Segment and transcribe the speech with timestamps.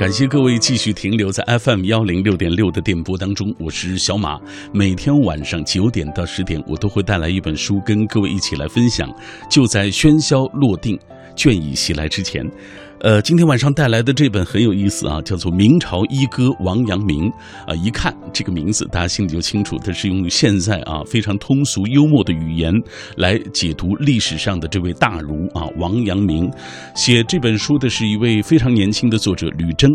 [0.00, 4.40] 感谢各位继续停留在 FM 幺零六点六的电波当中，我是小马。
[4.72, 9.14] 每天晚上九点到十点，我都会带来一本书跟各位一起来分享。
[9.50, 10.98] 就在喧嚣落定、
[11.36, 12.50] 倦意袭来之前。
[13.02, 17.30] 呃，今天晚上带来的这本很有意思啊，叫做《明朝一哥王阳明》
[17.66, 22.70] 啊，一看这个名字，大家心里就清楚，它是用现在啊非常通俗幽默的语言
[23.16, 26.50] 来解读历史上的这位大儒啊王阳明。
[26.94, 29.90] 写这本书的是一位非常年轻的作者吕征，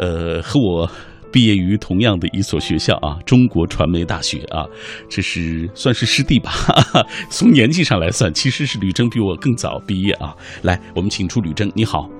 [0.00, 0.90] 呃，和我
[1.30, 4.66] 毕业于同样的一所学校啊，中国传媒大学啊，
[5.08, 6.50] 这是算是师弟吧？
[6.50, 10.34] 哈 哈从年纪上来算，其实是吕征比我更早毕业啊。
[10.62, 12.10] 来，我们请出吕征，你好。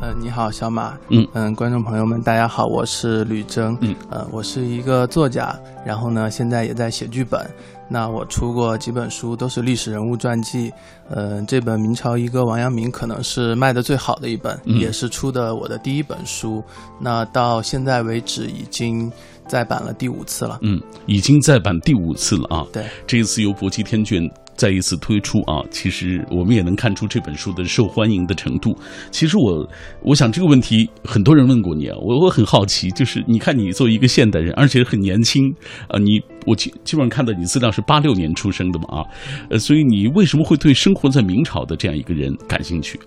[0.00, 0.96] 嗯，你好，小马。
[1.08, 3.76] 嗯嗯，观众朋友们，大家好，我是吕征。
[3.80, 7.44] 嗯，呃，我是一个作家，然后呢，现在也在写剧本。
[7.88, 10.72] 那我出过几本书，都是历史人物传记。
[11.10, 16.62] 呃，这本《明朝一哥王阳明》可能是卖的最好的一本，也是出的我的第一本书。
[17.00, 19.10] 那到现在为止，已经
[19.48, 20.60] 再版了第五次了。
[20.62, 22.64] 嗯，已经再版第五次了啊。
[22.72, 24.30] 对，这一次由搏击天卷。
[24.58, 28.76] 再一次推出啊，其实我们也能看出这本书的受欢迎的程度。
[29.12, 29.66] 其实我，
[30.02, 35.54] 我想这个问题很多人问过你啊，我我很好奇，就是你看你作为一个现代人，而且很年轻
[35.86, 39.04] 啊，你我基基本上看到你资料是八六年出生的嘛啊，
[39.50, 42.98] 呃，所以你为什么会对生活在明朝的这样一个人感兴趣？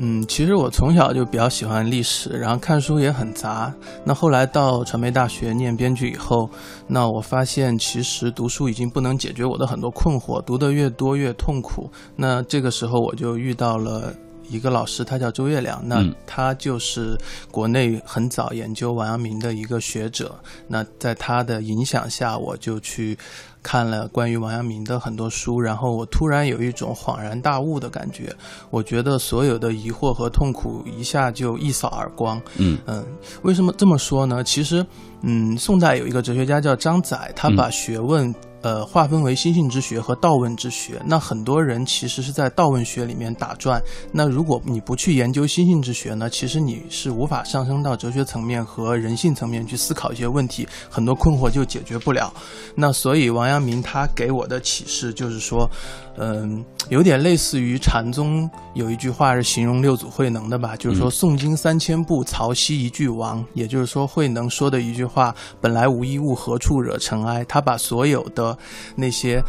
[0.00, 3.74] 嗯，其实我从小就比较喜欢历史，然后看书也很杂。
[4.04, 6.48] 那后来到传媒大学念编剧以后，
[6.86, 11.90] 那我发现其实读书已经不能解决我的很多困惑，读得越多越痛苦。
[12.14, 14.14] 那这个时候我就遇到了。
[14.48, 17.16] 一个老师，他叫周月亮，那他就是
[17.50, 20.34] 国内很早研究王阳明的一个学者。
[20.66, 23.16] 那在他的影响下，我就去
[23.62, 28.34] 看了关于王阳明的很多书，然后我突然有一种恍然大悟的感觉。
[28.70, 32.40] 我觉得所有的疑惑和痛苦一下就一扫而光。
[32.56, 33.04] 嗯嗯，
[33.42, 34.42] 为什么这么说呢？
[34.42, 34.84] 其实，
[35.22, 38.34] 嗯，宋代有一个哲学家叫张载，他把学问。
[38.68, 41.00] 呃，划分为心性之学和道问之学。
[41.06, 43.80] 那很多人其实是在道问学里面打转。
[44.12, 52.30] 那如果你不去研究心性之学呢，其实你是无法上升到哲学层面和人性层面去思考一些问题，很多困惑就解决不了。
[52.74, 55.66] 那所以王阳明他给我的启示就是说。
[56.20, 63.44] 嗯，有点类似于禅宗有一句话是形容六祖慧能的吧，就是说诵经三千部，曹溪一句亡。
[63.54, 67.44] 也就是说，慧能说的一句话，本来无一物，何处惹尘埃？
[67.44, 68.56] 他把所有的
[68.96, 69.40] 那些，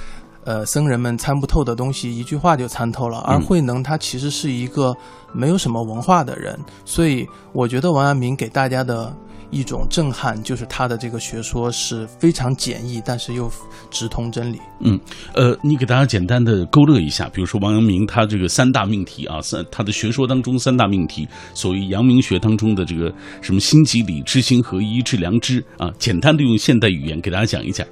[0.44, 3.18] 呃，僧人们参不透的东西，一句话就参透了。
[3.19, 4.96] 而慧能他其实是一个
[5.34, 9.12] 没有什么文化的人，所以我觉得王阳明给大家的。
[9.52, 13.52] 一种震撼，就是他的这个学说是非常简易，但是又
[13.90, 14.60] 直通真理。
[14.80, 15.00] 嗯，
[15.34, 23.12] 呃，你给大家简单的勾勒一下，比如说王阳明他这个三大命题啊，三他的学说当中三大命题，所谓阳明学当中的这个
[23.42, 27.86] 什么心即理、知行合一、致良知啊，简单的用现代语言给大家讲一讲。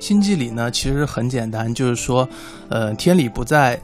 [0.00, 2.28] 心即理呢，其实很简单，就是说，
[2.68, 3.78] 呃，天理不在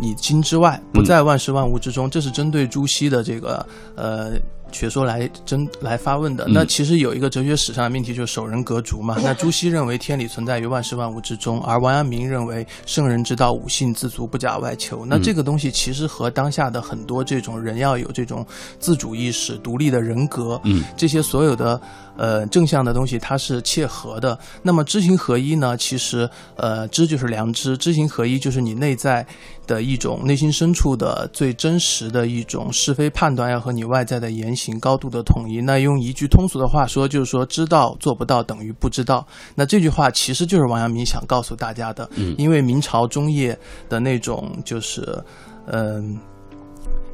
[0.00, 4.38] 你心之外，不在万事万物之中，这是针对朱熹的这个呃。
[4.76, 9.16] 学说来争来发问的，那其实有一个哲学史上的命题，就是守人格足嘛。
[9.24, 15.06] 那朱熹认为天理存在于万事万物之中，而王阳明认为圣人之道五性自足，不假外求。
[15.06, 18.46] 那这个东西其实和当下的很多这种人要有这种
[18.78, 21.80] 自主意识、独立的人格，嗯，这些所有的
[22.18, 24.36] 呃正向的东西，它是切合的。
[24.62, 25.76] 那么知行合一呢？
[25.76, 29.24] 其实呃知就是良知，知行合一就是你内在
[29.66, 34.56] 的一种内心深处的最真实的一种是非判断，要和你外在的言。
[34.56, 39.26] 行高度的统一，那用一句通俗的话说，就是说知道做不到等于不知道。
[39.54, 42.08] 那这句话其实就是王阳明想告诉大家的。
[42.14, 43.54] 嗯，因为明朝中叶
[43.86, 45.22] 的那种就是，
[45.66, 46.18] 嗯。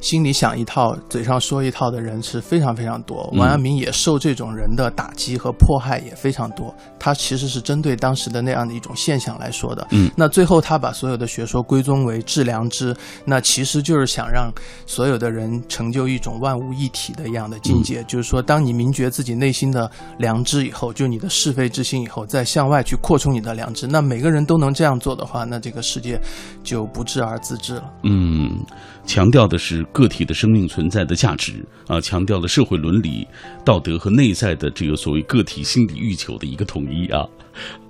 [0.03, 3.29] 心里想一套，嘴上说一套的人是非常非常多。
[3.37, 6.75] 王阳明也受这种人的打击和迫害也非常多。
[6.99, 9.87] 他其实是针对当时的那样的一种现象来说的。
[9.91, 12.93] 嗯，那最后他把所有的学说归宗为致良知，
[13.23, 14.51] 那其实就是想让
[14.85, 18.03] 所有的人成就一种万物一体的一样的境界。
[18.03, 23.87] 就是说，当你明觉自己内心的良知以后，就你的是非之心以后，再向外去扩充你的良知。
[23.87, 26.19] 那每个人都能这样做的话，那这个世界
[26.61, 27.89] 就不治而自治了。
[28.03, 28.59] 嗯，
[29.05, 29.83] 强调的是。
[29.93, 33.27] 个体的生命存在的价值啊，强调了社会伦理、
[33.63, 37.23] 道德和内在的这个所谓个体心理欲求的一个统一啊，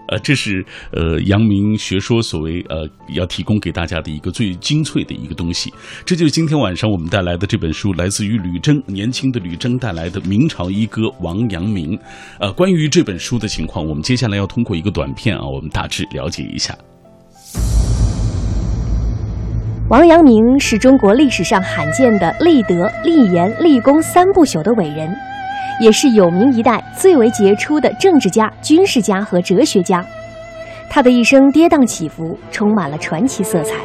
[0.09, 5.73] 呃，这是呃阳明学说所谓呃要提供给大家的一个最精粹的一个东西。
[6.05, 11.97] 这就是今天晚上我们带来的这本书，来自于吕征年轻的吕征带来的《明朝一哥王阳明》。
[12.39, 16.77] 呃，关于这本书的情况，我们接下来要通过一个短片啊，我们大致了解一下。
[19.89, 25.13] 王阳明是中国历史上罕见的立德、立言、立功三不朽的伟人，
[25.81, 30.03] 也是有明一代最为杰出的政治家、军事家和哲学家。
[30.89, 33.75] 他的一生跌宕起伏，充满了传奇色彩。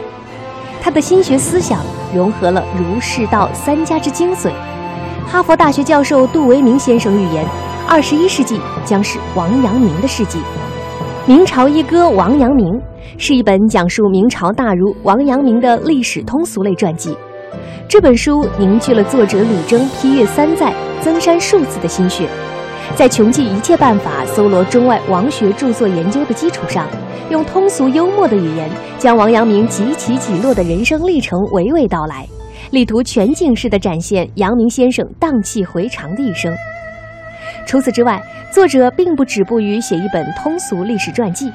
[0.81, 1.81] 他的心学思想
[2.15, 4.53] 融合了儒、释、道三家之精髓。
[5.27, 7.45] 哈佛大学教授杜维明先生预言，
[7.89, 10.39] 二十一世纪将是王阳明的世纪。
[11.29, 12.81] 明朝一哥王阳明
[13.19, 17.15] 是一本讲述明朝大儒王阳明的历史通俗类传记。
[17.87, 20.73] 这本书凝聚了作者吕征批阅三载、
[21.03, 22.27] 增删数次的心血，
[22.97, 26.87] 在穷尽一切办法搜罗中外王学著作研究的基础上，
[27.29, 28.67] 用通俗幽默的语言，
[28.99, 32.27] 将王阳明几起几落的人生历程娓娓道来，
[32.71, 36.51] 力图全景式地展现阳明先生荡气回肠的一生。
[37.69, 38.19] 除此之外，
[38.51, 41.53] 作者并不止步于写一本通俗历史传记，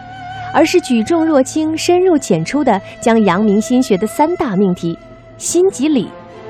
[0.53, 4.95] 而是举重若轻、深入浅出地将阳明心学的三大命题——
[5.39, 6.07] 心即理、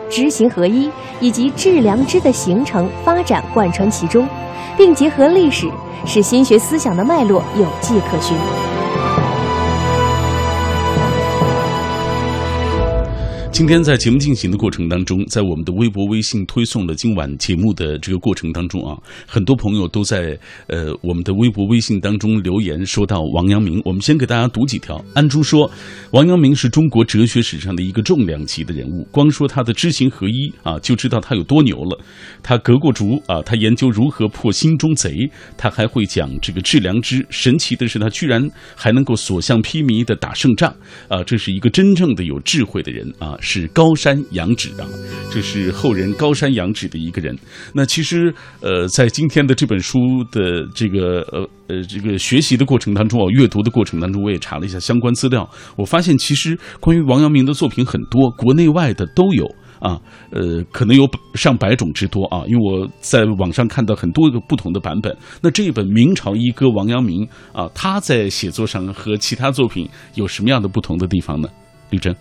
[0.10, 4.28] 知行合一以及致良知的形成发展贯穿其中，
[4.78, 5.72] 并结合历史，
[6.06, 8.36] 使心学思想的脉络有迹可循。
[13.54, 18.98] 今天在节目进行的过程当中，在我们的微博、微信推送了今晚节目的这个过程当中啊，
[19.28, 20.36] 很多朋友都在
[20.66, 23.80] 呃我们的微博、微信当中留言说到王阳明。
[23.86, 25.00] 我们先给大家读几条。
[25.14, 25.70] 安珠说，
[26.14, 31.96] 王阳明是中国哲学史上的一个重量级的人物，光说他的知行合一啊，就知道他有多牛了。
[32.42, 37.24] 他革过竹啊，他研究如何破心中贼，他还会讲这个致良知。
[37.30, 38.44] 神奇的是，他居然
[38.76, 40.76] 还能够所向披靡的打胜仗
[41.08, 41.24] 啊！
[41.24, 43.38] 这是一个真正的有智慧的人啊。
[43.44, 44.88] 是高山仰止啊，
[45.30, 47.38] 这是后人高山仰止的一个人。
[47.74, 50.00] 那其实，呃，在今天的这本书
[50.32, 59.46] 的这个呃呃这个学习的过程当中啊，阅读的过程当中，我也查了一下相关资料，我发现其实关于王阳明的作品很多，国内外的都有
[59.80, 60.00] 啊，
[60.32, 61.06] 呃，可能有
[61.36, 65.14] 上百种之多啊，因为我在网上看到很多个不同的版本。
[65.42, 71.50] 那这一本明朝一哥王阳明啊，他在写作上和其他作品有什么样的不同的地方呢？
[71.90, 72.16] 吕真。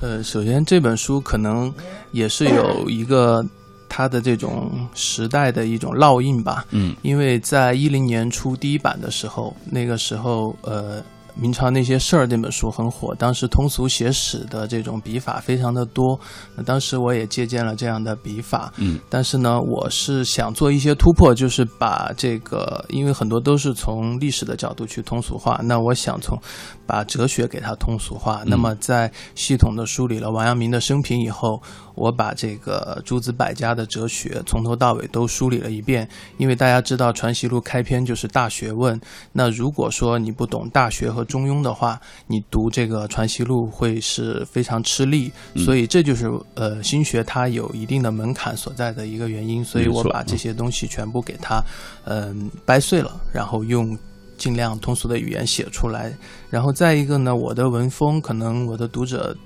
[0.00, 1.72] 呃，首先这本书可能
[2.12, 3.44] 也是有一个
[3.88, 6.66] 它的这种时代的一种烙印吧。
[6.70, 11.02] 嗯，因为在一零年出第一版的时候，那个时候呃。
[11.34, 16.18] 明朝那些事儿那本书很火，当时通俗写史的这种笔法非常的多，
[16.56, 26.38] 那当时我也借鉴了这样的笔法，嗯，但是呢，我是想做一些突破，就是把这个，因为很多都是从历史的角度去通俗化，那我想从
[26.86, 31.60] 把哲学给它通俗化，那么在系统的梳理了王阳明的生平以后。
[31.94, 36.08] 我把这个诸子百家的哲学从头到尾都梳理了一遍，
[36.38, 39.00] 因为大家知道《传习录》开篇就是大学问。
[39.32, 45.30] 那如果说你不懂大学和中庸的话，你读这个《传习录》会是非常吃力。
[45.56, 49.64] 所以这就是呃心学它有一定的门槛所在的一个原因。
[49.64, 51.62] 所以我把这些东西全部给它
[52.04, 53.96] 嗯掰碎了，然后用
[54.36, 56.12] 尽量通俗的语言写出来。
[56.50, 59.36] 然后再一个呢，我的文风可能我的读者。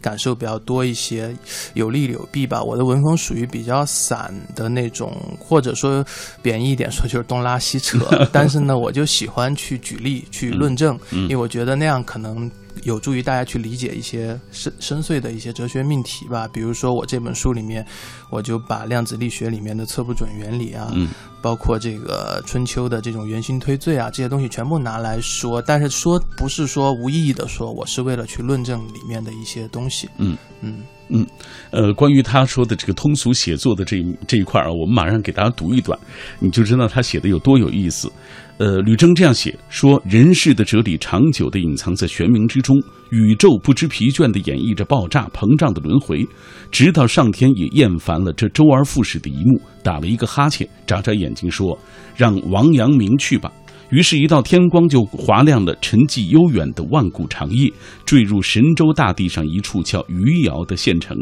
[0.00, 1.34] 感受比较多一些，
[1.74, 2.62] 有利有弊吧。
[2.62, 6.04] 我的文风属于比较散的那种，或者说
[6.42, 7.98] 贬义一点 说就是东拉西扯。
[8.32, 12.50] 但是呢，我就喜欢去举例去论证，因为我觉得那样可能。
[12.84, 16.48] 有助于大家去理解一些深深邃的一些哲学命题吧。
[16.52, 17.84] 比如说，我这本书里面，
[18.30, 21.08] 我就把量子力学里面的测不准原理啊，嗯，
[21.42, 25.60] 包括这个春秋的这种圆心推罪啊，这些东西全部拿来说。
[25.60, 30.08] 但是说不是说无意义的说，我是为了去论证里面的一些东西。
[30.18, 31.26] 嗯嗯嗯，
[31.70, 35.96] 呃，关于他说的这个通俗写作的这这一块啊，我们马上给大家读一段，
[36.40, 38.10] 你就知道他写的有多有意思。
[38.58, 42.74] 呃，吕征这样写说：“人世的哲理长久地隐藏在玄冥之中，
[43.10, 46.26] 宇宙不知疲倦地演绎着爆炸膨胀的轮回，
[46.70, 51.78] 直到上天也厌烦了这周而复始的一幕，打了一个哈欠，眨眨眼睛说
[52.16, 53.52] ：‘让王阳明去吧。’
[53.90, 57.72] 于是，一道天光就划亮了沉寂悠远的万古长夜，
[58.04, 61.16] 坠入神州大地上一处叫余姚的县城。”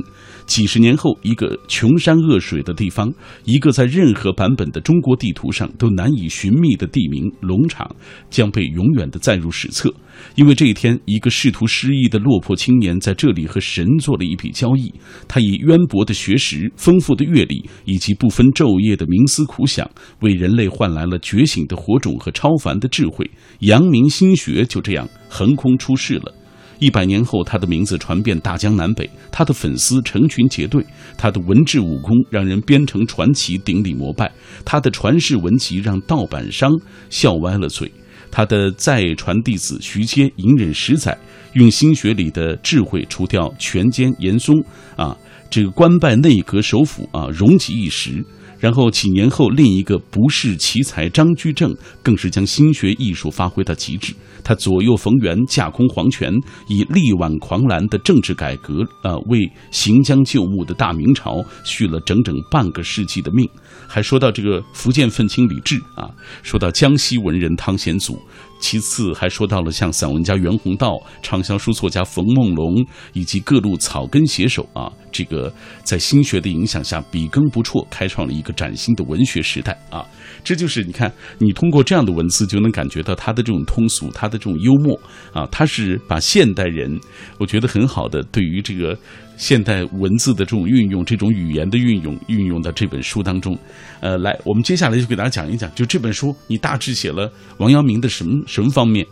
[0.46, 3.12] 几十年后，一个穷山恶水的地方，
[3.44, 7.90] 一个在任何版本的中国地图上都难以寻觅的地名——龙场，
[8.30, 9.92] 将被永远的载入史册。
[10.36, 14.92] 因为这一天，一个仕途失意的落魄青年在这里和神做了一笔交易。
[15.26, 23.28] 他以渊博的学识、丰富的阅历以及不分昼夜的冥思苦想，为人类换来了觉醒的火种和超凡的智慧。
[23.60, 26.32] 阳明心学就这样横空出世了。
[26.78, 30.84] 一百年后，他的名字传遍大江南北，他的粉丝成群结队，
[31.16, 34.30] 他的文治武功让人编成传奇顶礼膜拜，
[34.64, 36.70] 他的传世文集让盗版商
[37.10, 37.90] 笑歪了嘴。
[38.30, 41.16] 他的再传弟子徐阶隐忍十载，
[41.52, 44.54] 用心学里的智慧除掉权奸严嵩
[44.96, 45.16] 啊，
[45.48, 48.24] 这个官拜内阁首辅啊，荣极一时。
[48.64, 54.14] 然后几年后，另一个不世奇才张居正，更是将心学艺术发挥到极致。
[54.42, 56.32] 他左右逢源，架空皇权，
[56.66, 59.40] 以力挽狂澜的政治改革，呃，为
[59.70, 63.46] 行将就木的大明朝续了整整半个世纪的命。
[63.86, 66.08] 还说到这个福建愤青李治啊，
[66.42, 68.18] 说到江西文人汤显祖。
[68.64, 75.52] 其次还说到了像散文家袁宏道、畅销书作家冯梦龙以及各路草根写手啊，这个
[75.82, 80.02] 在心学的影响下笔耕不辍，开创了一个崭新的文学时代啊。
[80.42, 84.98] 这就是你看，你通过这样的文字就能感觉到他的这种通俗，他的这种幽默
[85.34, 86.98] 啊，他是把现代人，
[87.36, 88.98] 我觉得很好的对于这个。
[89.36, 93.58] 现代文字的这种运用，这种语言的运用，运用到这本书当中。
[94.00, 99.06] 呃，来，我们接下来就给大家讲一讲，就这本书，你大致写了王阳明的什么什么方面？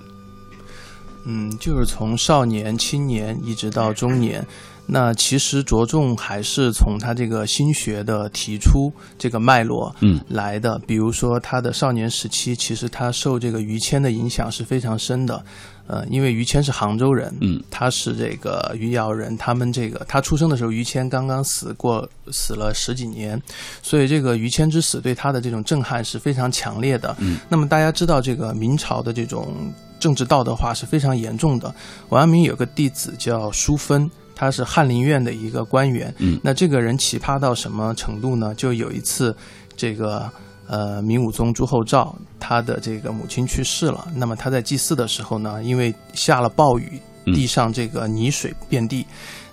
[1.24, 4.44] 嗯，就是从少年、青年一直到中年。
[4.84, 10.76] 那其实着重还是从他这个心学的提出这个脉络，嗯，来的。
[10.86, 15.42] 比如说他的少年时期，其实他受这个于谦的影响是非常深的。
[15.86, 23.40] 呃，因为于谦是杭州人，嗯，他是这个余姚人，他们这个他出生的时候，于谦刚刚死过，死了十几年，
[23.82, 27.14] 所以这个于谦之死对他的这种震撼是非常强烈的。
[27.18, 31.74] 嗯，那么大家知道，这个明朝的这种政治道德化是非常严重的。
[32.08, 34.10] 王阳明有个弟子叫淑芬。
[34.34, 38.52] 他是翰林院的一个官员，嗯，那这个人奇葩到什么程度呢？
[38.56, 39.36] 就有一次，
[39.76, 40.28] 这个
[40.72, 49.04] 呃明武宗朱厚照他的这个母亲去世了，那么他在祭祀的时候呢，因为下了暴雨，地上这个泥水遍地，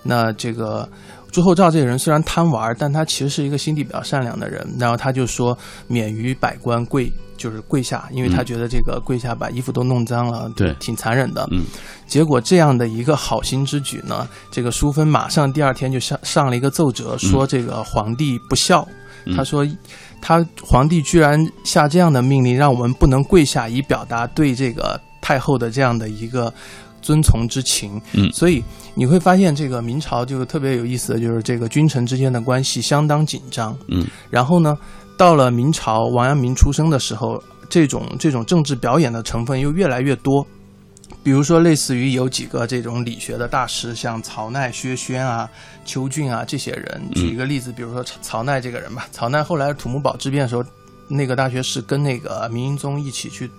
[0.02, 0.88] 那这个
[1.30, 7.12] 朱厚照这个人虽然贪玩，但他其实是一个心地比较善良的人，然后他就说免于百官跪。
[7.40, 11.48] 就是跪下，因为他觉得这个跪下把衣服都弄脏了，对，挺残忍的。
[11.52, 11.64] 嗯，
[12.06, 18.86] 结果这样的一个好心之举呢，这个淑芬马上第二天就上上了一个奏折，说这个皇帝不孝。
[19.34, 19.66] 他说，
[20.20, 26.52] 他皇帝居然下这样的命令，让我们不能跪下，以表达对这个太后的这样的一个
[27.00, 28.00] 遵从之情。
[28.12, 28.62] 嗯，所以
[28.94, 33.76] 你会发现，这个明朝就特别有意思的就是这个君臣之间的关系相当紧张。
[33.88, 34.76] 嗯，然后呢？
[35.16, 40.46] 到了明朝，王阳明出生的时候，这种这种政治表演的成分又越来越多。
[41.22, 45.48] 比如说，类似于有几个这种理学的大师，像曹鼐、薛轩啊、
[45.84, 47.10] 邱俊啊这些人。
[47.14, 50.64] 举一个例子，比如说曹鼐这个人吧，曹鼐后来土木堡之变的时候，
[51.08, 53.50] 那个大学士跟那个明英宗一起去。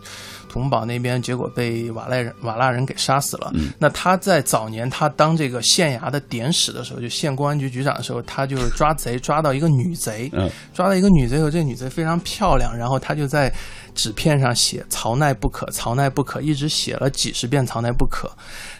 [0.52, 3.54] 土木堡那边，结果被瓦赖人瓦剌人给杀死了。
[3.80, 10.30] 那他在早年他当这个县衙的典史的时候，就县公安局局长的时候，他就是抓贼抓到一个女贼，
[10.74, 13.50] 抓到一个女贼后，这女贼非常漂亮，然后他就在
[13.96, 18.30] 纸片上写“曹奈不可，曹奈不可”，一直写了几十遍“曹奈不可”。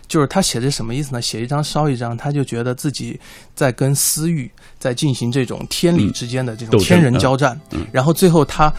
[0.10, 1.22] 就是他写的什么意思呢？
[1.22, 3.18] 写一张烧一张，他就觉得自己
[3.56, 7.58] 在跟私欲在进行这种天理之间的这种天人交战，
[7.94, 8.70] 然后最后他。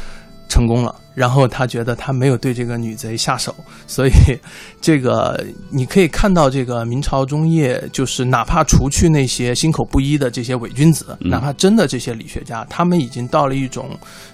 [0.49, 3.55] 成功了，然后他觉得他没有对这个女贼下手，
[3.87, 4.11] 所以
[4.81, 13.91] 这个你可以看到，这个明朝中叶，就是哪怕除去那些心口不一的这些伪君子，哪怕真的这些理学家，他们已经到了一种，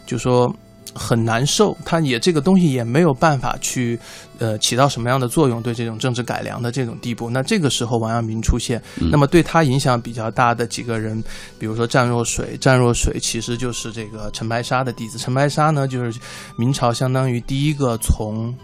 [0.06, 0.54] 就说。
[0.94, 3.98] 很难受，他也这个东西也没有办法去，
[4.38, 7.28] 呃，起到什么样的作用，对这种政治改良的这种地步。
[7.30, 11.22] 那这个时候王阳明出现，那么对他影响比较大的几个人，
[11.58, 15.18] 比如说湛若水，湛若水其实就是这个陈白沙的弟子。
[15.18, 16.18] 陈白沙呢，就是
[16.56, 18.54] 明朝相当于第一个从。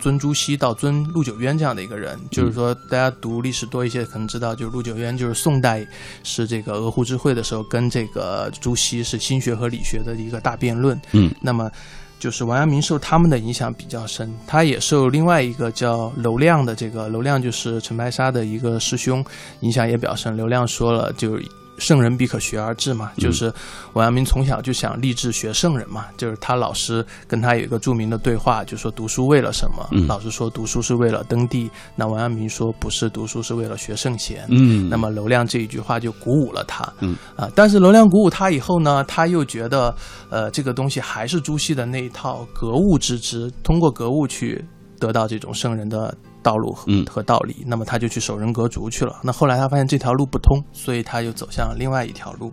[0.00, 5.86] 尊朱熹到尊陆九渊这样的一个人，就是说，大家读历史多一些，可能知道，就是陆九渊就是宋代
[6.22, 11.00] 是这个鹅湖之会的时候，跟这个朱熹是心学和理学的一个大辩论。
[11.12, 11.70] 嗯，那么
[12.18, 19.24] 就是王阳明受他们的影响比较深，他也受另外一个叫娄亮的这个娄亮就是陈白沙的一个师兄
[19.60, 20.36] 影响也比较深。
[20.36, 21.38] 娄亮说了就。
[21.78, 23.52] 圣人必可学而志嘛，就是
[23.92, 29.88] 王阳明从小就想立志学圣人嘛，就是他老师跟他有一个著名的对话，就说读书为了什么？
[30.06, 34.46] 老师说读书是为了登第，那王阳明说不是，读书是为了学圣贤。
[34.50, 36.86] 嗯，那么娄亮这一句话就鼓舞了他。
[37.00, 39.94] 嗯啊，但是娄亮鼓舞他以后呢，他又觉得
[40.30, 44.64] 呃这个东西还是朱熹的那一套格物致知，通过格物去
[44.98, 46.16] 得到这种圣人的。
[46.42, 49.20] 道路和和道理，那么他就去守人格族去了。
[49.22, 52.52] 那后来他发现这条路不通，所以他又走向了另外一条路。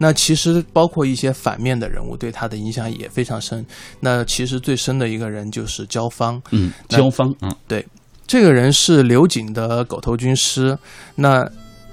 [0.00, 3.66] 那其实包括一些反面的人物对他的影响也非常深。
[3.98, 6.40] 那其实最深的一个人就是焦芳。
[6.52, 7.34] 嗯，焦芳。
[7.40, 7.84] 嗯，对，
[8.24, 10.78] 这个人是刘瑾的狗头军师。
[11.16, 11.44] 那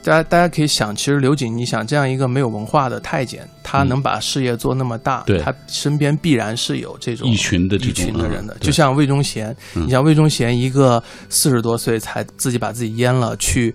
[0.05, 13.74] 大家大家可以想，其实刘瑾，你想这样一个没有文化的太监，他能把事业做那么大，对他身边必然是有这种一群的这一种群的人的嗯，就像魏忠贤，你像魏忠贤一个四十多岁才自己把自己阉了去。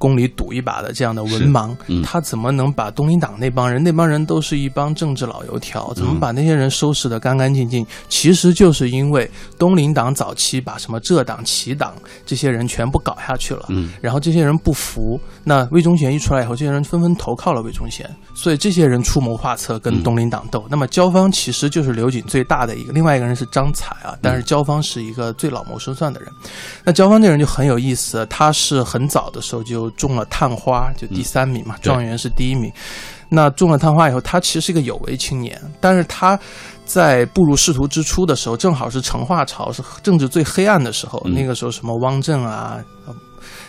[0.00, 3.84] 宫里赌一把的这样的文盲，嗯他怎么能把东林党那帮人？
[3.84, 7.86] 那帮人都是一帮政治老油条，怎么把那些人收拾得干干净净？
[8.08, 11.92] 其实就是因为东林党早期把什么浙党、齐党
[12.24, 20.64] 这些人全部搞下去了，嗯然后这些人不服，那魏忠贤一出来以后，这些人纷纷投靠了魏忠贤，所以这些人出谋划策跟东林党斗。
[20.70, 26.30] 那么焦芳其实就是刘瑾最大的一个，另外一个人是张彩啊，但是焦芳是一个最老谋深算的人。
[26.84, 32.72] 那焦芳这人就很有意思，他是很早的时候就中了探花，就第三名嘛，对状元是第一名。
[33.28, 36.38] 那中了探花以后，他其实是一个有为青年，但是他
[36.84, 41.22] 在步入仕途之初的时候，正好是成化朝，是政治最黑暗的时候。
[41.24, 43.14] 嗯那个时候，什么汪正啊，呃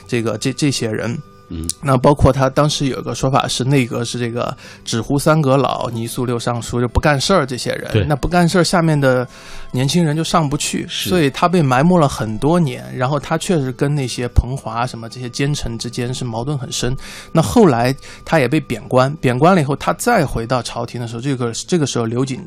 [0.07, 1.15] 这个这这些人，
[1.51, 4.55] 嗯，那包括他当时有一个说法是，内阁是这个
[4.85, 8.07] 只糊三阁老，泥塑六尚书，就不干事儿这些对人。
[8.07, 9.27] 那不干事儿，下面的
[9.71, 12.85] 年轻人就上不去，是所以他被埋没了很多年。
[12.95, 16.95] 然后他确实跟那些彭华什么这些奸臣之间是矛盾很深。
[17.33, 17.93] 那后来
[18.23, 22.39] 他也被贬官，贬官了以后，他再回到朝廷的时候，这个这个时候刘瑾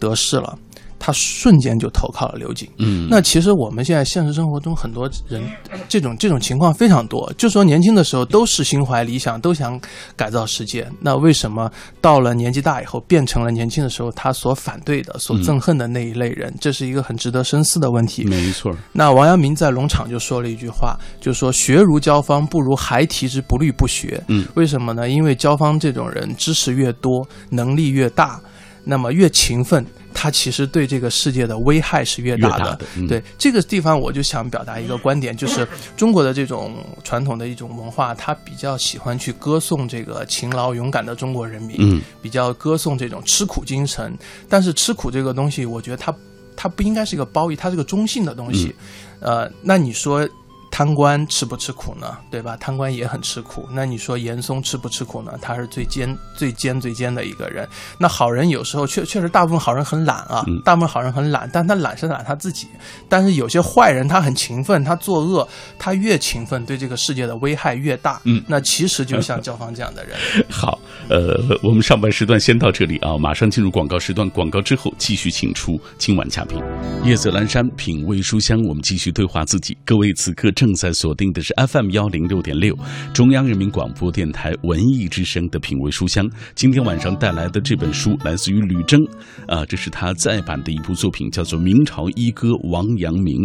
[0.00, 0.58] 得势了。
[1.00, 5.42] 他瞬间就投靠了刘瑾，嗯，那其实我们现在现实生活中很多人，
[5.88, 7.32] 这种这种情况非常多。
[7.38, 9.80] 就说年轻的时候都是心怀理想，都想
[10.14, 16.54] 改造世界，那为什么到了年纪大以后，变成了年轻的时候他所反对的、所憎恨的那一类人？
[16.60, 18.22] 这是一个很值得深思的问题。
[18.24, 24.22] 没错，那王阳明在龙场就说了一句话，就说“学如焦方，不如孩提之不虑不学”。
[24.28, 25.08] 嗯，为什么呢？
[25.08, 28.38] 因为焦方这种人知识越多，能力越大，
[28.84, 32.58] 那么越勤奋，他其实对这个世界的危害是越大的。
[32.58, 44.16] 大的嗯对这个地方，我就想表达一个观点，就是中国的这种传统的一种文化，它比较喜欢去歌颂这个勤劳勇敢的中国人民，嗯，比较歌颂这种吃苦精神。
[44.48, 46.14] 但是吃苦这个东西，我觉得它
[46.56, 48.74] 它不应该是一个褒义，它是个中性的东西。
[49.20, 50.26] 呃，那你说
[50.70, 52.16] 贪官吃不吃苦呢？
[52.30, 52.56] 对吧？
[52.56, 53.68] 贪官也很吃苦。
[53.72, 55.32] 那你说严嵩吃不吃苦呢？
[55.42, 57.68] 他是最奸、最奸、最奸的一个人。
[57.98, 62.68] 那好人有时候确确实大部分好人很懒啊，嗯大部分好人很懒，但他懒是懒他自己。
[63.08, 65.46] 但是有些坏人他很勤奋，他作恶，
[65.78, 68.20] 他越勤奋，对这个世界的危害越大。
[68.24, 70.16] 嗯那其实就像焦芳这样的人。
[70.48, 70.78] 好，
[71.08, 76.62] 呃，我们上半时段先到这里啊，马上进入广告时段，广告之后继续请出今晚嘉宾。
[77.04, 79.76] 夜色阑珊，品味书香，我们继续对话自己。
[79.84, 82.76] 各位此刻正在锁定的是 FM 幺零六点六，
[83.14, 86.30] 中央人民广播电台文艺之声的品味书香。
[86.54, 89.00] 今天晚上带来的这本书来自于吕征，
[89.48, 93.36] 啊，这是他再版的一部作品，叫做《明朝一哥王阳明》，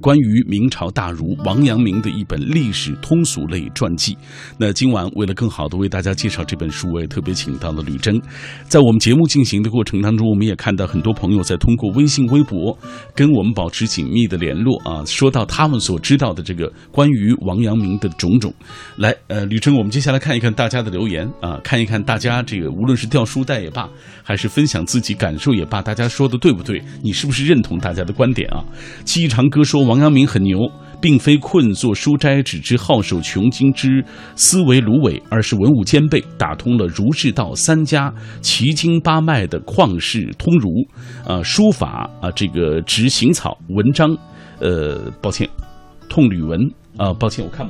[0.00, 4.18] 关于明朝大儒王阳明的一本历史通俗类传记。
[4.58, 8.20] 那今晚为了更好的为大家介绍这本书，我也特别请到了吕征。
[8.64, 12.76] 在我们节目进行的过程当中，我们也看到很多朋友在通过微信、微博
[13.14, 18.52] 跟我们保持紧密的联络啊，说到他们所知道的这个关于王阳明的种种。
[18.96, 23.88] 来，呃，吕征，我们接下来看一看大家的留言啊，看一看大家这个无论是掉书袋也罢，
[24.22, 26.82] 还是分享自己感受也罢，大家说的对不对？
[27.02, 28.64] 你是不是认同大家的观点啊？
[29.04, 30.58] 记忆长歌说王阳明很牛。
[31.00, 34.02] 并非困坐书斋，只知好守穷经之
[34.36, 40.70] 思维芦苇，而是文武兼备，打通了儒释道三家奇经八脉的旷世通儒。
[41.26, 44.16] 呃，书法啊、这个执行草文章，
[44.60, 45.46] 呃，抱歉，
[46.08, 46.60] 痛吕文
[46.96, 47.68] 啊、抱歉，我看。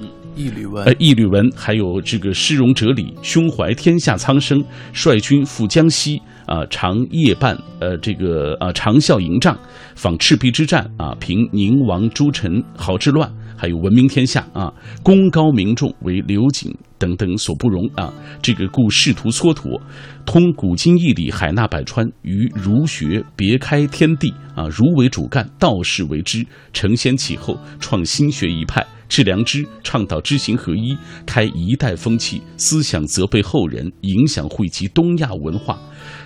[0.00, 0.84] 嗯一吕文。
[0.84, 9.58] 呃，义吕文，还有这个诗容哲理，胸怀天下苍生，率军赴江西啊、长夜半，呃，这个啊、长啸营帐，
[9.96, 18.12] 访赤壁之战啊，平宁王朱臣豪之乱，还有闻名天下啊，功高名重，为刘瑾等等所不容啊。
[18.40, 19.80] 这个故仕途蹉跎，
[20.24, 28.86] 通古今义理，海纳百川，于儒学别开天地啊，儒为主干，道士为之，承先启后，创新学一派。
[29.08, 30.94] 致良知，倡导知行合一，
[31.24, 35.78] 开一代风气，思想责备后人，影响汇集东亚文化。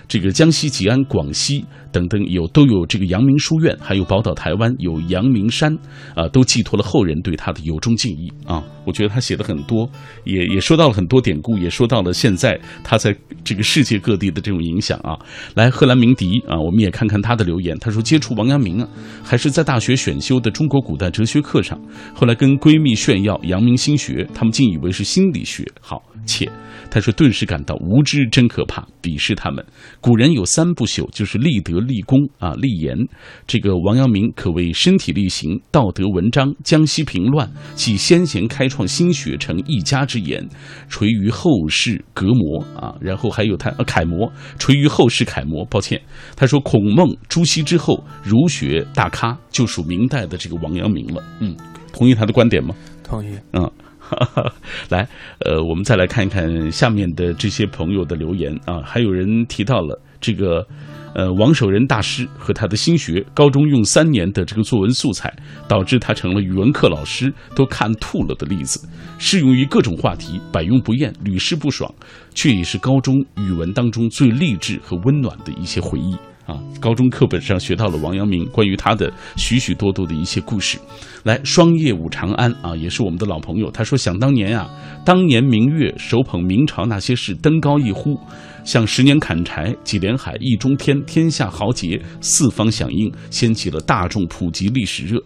[0.05, 5.73] 这个江西吉安、广西等等有都有这个阳明书院，还有宝岛台湾有阳明山，
[6.15, 8.61] 啊，都寄托了后人对他的由衷敬意啊。
[8.85, 9.89] 我觉得他写的很多，
[10.25, 15.17] 也也说到了很多典故，也说到了现在他在这个世界各地的这种影响啊。
[15.55, 17.77] 来，荷兰鸣笛啊，我们也看看他的留言。
[17.79, 18.89] 他说接触王阳明啊，
[19.23, 21.79] 还是在大学选修的中国古代哲学课上，
[22.13, 25.63] 后来跟闺蜜炫耀阳明心学，他们竟以为是心理学。
[25.79, 26.49] 好，且
[26.89, 29.63] 他说顿时感到无知真可怕，鄙视他们。
[30.01, 32.97] 古人有三不朽，就是立德、立功啊、立言。
[33.45, 38.87] 这个王阳明可谓身体力行，道德文章，江西平乱，即先贤开创。
[38.87, 40.47] 新学成一家之言，
[40.89, 42.95] 垂于后世隔膜啊。
[42.99, 45.65] 然后还有他呃楷模，垂于后世楷模。
[45.65, 46.01] 抱歉，
[46.35, 51.23] 他说孔孟朱熹之后，儒学大咖就属明代的这个王阳明了。
[51.39, 51.55] 嗯，
[51.91, 52.75] 同意他的观点吗？
[53.03, 53.35] 同意。
[53.51, 53.69] 嗯。
[54.89, 55.07] 来，
[55.39, 60.67] 呃，我们再来看一看下面的这些朋友的留言啊，还有人提到了这个，
[61.15, 65.31] 呃，王守仁大师和他的心学，高中用三年的这个作文素材，
[65.67, 68.79] 导致他成了语文课老师都看吐了的例子，
[69.19, 71.93] 适用于各种话题，百用不厌，屡试不爽，
[72.33, 76.15] 却也是高中语文当中最励志和温暖的一些回忆。
[76.45, 80.77] 啊，高中课本上学到了王阳明关于他的许许多多的一些故事。
[81.23, 83.71] 来，双叶舞长安啊，也是我们的老朋友。
[83.71, 84.69] 他说：“想当年啊，
[85.05, 88.19] 当年明月手捧明朝那些事，登高一呼，
[88.65, 95.17] 像十年砍柴几连海，一中天，天下豪杰四方响应，掀起了大众普及历史热。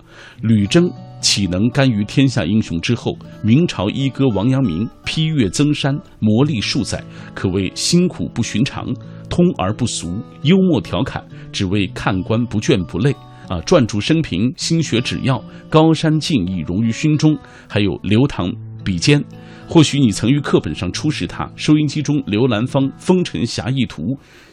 [0.41, 0.88] 吕征
[1.19, 3.17] 岂能甘于天下英雄之后？
[3.41, 7.03] 明朝一哥王阳明披月增山，磨砺数载，
[7.34, 8.86] 可谓辛苦不寻常。”
[9.30, 13.12] 通而不俗，幽默调侃，只为看官不倦不累
[13.48, 13.60] 啊！
[13.62, 17.38] 撰著生平、心学指要，高山敬意融于胸中。
[17.68, 18.52] 还有流淌
[18.84, 19.24] 笔尖，
[19.68, 21.50] 或许你曾于课本上初识他。
[21.56, 24.02] 收音机中刘兰芳《风尘侠义图》，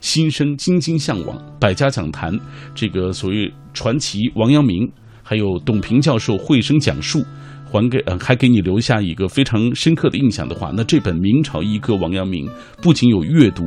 [0.00, 1.40] 心生津津向往。
[1.60, 2.38] 百家讲坛，
[2.74, 4.90] 这个所谓传奇王阳明，
[5.22, 7.22] 还有董平教授绘声讲述，
[7.70, 12.48] 还给呃还给你留下一个非常深刻的印象的话，那这本明朝一哥王阳明
[12.82, 13.64] 不仅有阅读。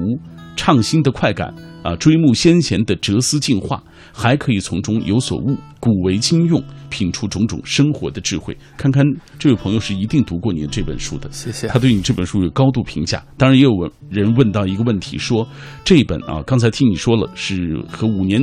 [0.58, 8.58] 畅心的快感啊，追慕先贤的哲思进化，还可以从中有所悟，古为今用，品出种种生活的智慧。
[8.76, 9.06] 看看
[9.40, 11.68] 这位朋友是一定读过你的这本书的，谢谢。
[11.68, 13.24] 他对你这本书有高度评价。
[13.38, 13.72] 当然，也有
[14.10, 15.48] 人问到一个问题，说
[15.86, 18.42] 这本啊，刚才听你说了是和五年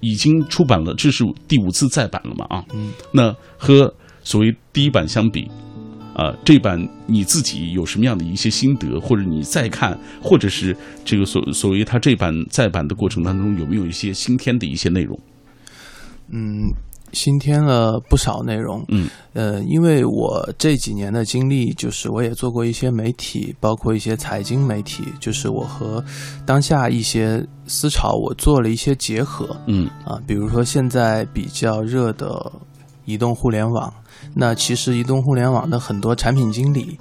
[0.00, 2.44] 已经出版了，这是第五次再版了嘛？
[2.50, 5.48] 啊，嗯，那和所谓第一版相比。
[6.14, 15.18] 啊，这版你自己有什么样的一些心得，或者你再看，或者是这个所所谓他这版再版的过程当中，有没有一些新添的一些内容？
[16.28, 16.72] 嗯，
[17.12, 18.84] 新添了不少内容。
[18.88, 26.02] 嗯，呃，因为我这几年的经历，就是我也做过一些媒体，包括一些财经媒体，就是我和
[26.46, 29.56] 当下一些思潮，我做了一些结合。
[29.66, 32.52] 嗯，啊，比如说现在比较热的
[33.04, 33.92] 移动互联网。
[34.34, 36.98] 那其实移动互联网的很多产品经理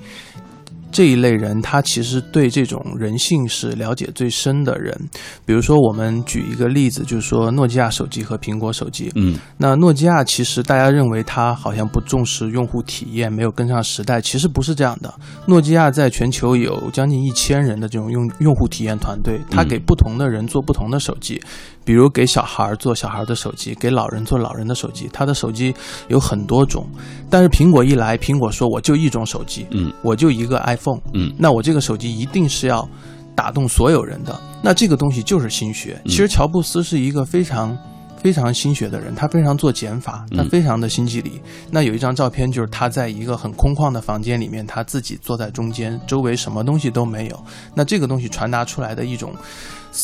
[0.91, 4.95] 这一类人，他其实对这种人性是了解最深的人。
[5.43, 9.11] 比如说，我们举一个例子，就是说诺基亚手机和苹果手机。
[9.15, 15.11] 嗯，那诺基亚其实大家认为它好像不重视用户体验，没有跟上时代，其实不是这样的。
[15.47, 21.41] 诺基亚在全球有将近一千人的这种用用户体验团队，它给不同的人做不同的手机。
[21.85, 25.73] 比如给小孩做小孩的手机，给老人做老人的手机，他的手机
[26.07, 26.87] 有很多种。
[27.29, 32.87] 但是苹果一来，苹果说我就一种手机，嗯，我就一个 iPhone，嗯，那我这个手机一定是要
[33.35, 34.39] 打动所有人的。
[34.61, 36.01] 那这个东西就是心学。
[36.05, 37.77] 其实乔布斯是一个非常
[38.23, 41.41] 非常心学的人，他非常做减法，他非常的心机理。
[41.69, 47.43] 那有一张照片就是他在一个很空旷的房间里面，他自己坐在中间，周围什么东西都没有。
[47.75, 49.33] 那这个东西传达出来的一种。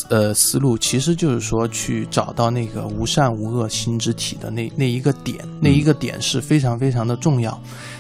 [0.08, 7.60] 呃，思路其实就是说，去找到那个无善无恶心之体的那那一个点，那一个点是非常非常的重要。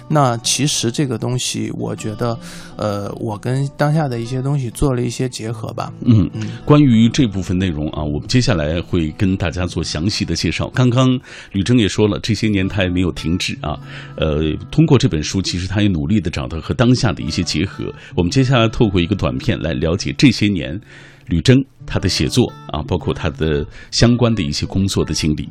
[0.10, 2.38] 那其实这个东西，我觉得，
[2.76, 5.94] 呃，我跟当下的一些东西做了一些结合吧。
[6.06, 10.70] 嗯嗯，关于这部分内容啊，我们接下来会跟大家做详细的介绍。
[10.74, 11.08] 刚刚
[11.52, 13.78] 吕征也说了，这些年他也没有停止啊。
[14.18, 17.86] 呃，通过这本书，其实他也努力的找到和当下的一些结合。
[18.16, 20.80] 我们接下来透过一个短片来了解这些年。
[21.28, 25.48] 吕征他的写作啊，包括他的相关的一些工作的经历。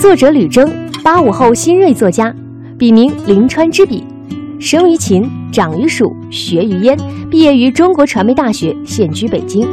[0.00, 0.68] 作者吕征，
[1.04, 2.34] 八五后新锐作家，
[2.82, 4.04] 笔名临川之笔，
[4.58, 6.98] 生于秦，长于蜀，学于燕，
[7.30, 9.64] 毕业于中国传媒大学，现居北京。